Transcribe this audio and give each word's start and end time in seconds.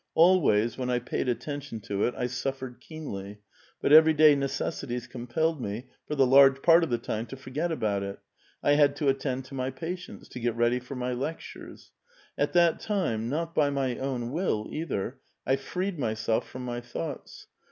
Al 0.17 0.41
ways, 0.41 0.79
when 0.79 0.89
I 0.89 0.97
paid 0.97 1.29
attention 1.29 1.79
to 1.81 2.05
it, 2.05 2.15
I 2.17 2.25
suffered 2.25 2.79
keenly; 2.79 3.37
but 3.83 3.91
ever}' 3.93 4.13
day 4.13 4.33
necessities 4.35 5.05
compelled 5.05 5.61
me, 5.61 5.91
for 6.07 6.15
the 6.15 6.25
large 6.25 6.63
part 6.63 6.83
of 6.83 6.89
the 6.89 6.97
time, 6.97 7.27
to 7.27 7.35
forget 7.37 7.71
about 7.71 8.01
it. 8.01 8.17
I 8.63 8.71
had 8.71 8.95
to 8.95 9.09
attend 9.09 9.45
to 9.45 9.53
my 9.53 9.69
patients; 9.69 10.27
to 10.29 10.39
get 10.39 10.55
ready 10.55 10.79
for 10.79 10.95
my 10.95 11.13
lectures. 11.13 11.91
At 12.35 12.53
that 12.53 12.79
time, 12.79 13.29
not 13.29 13.53
by 13.53 13.69
my 13.69 13.97
own 13.99 14.31
will 14.31 14.65
either, 14.71 15.19
I 15.45 15.55
freed 15.55 15.99
myself 15.99 16.49
from 16.49 16.65
my 16.65 16.81
thoughts. 16.81 17.45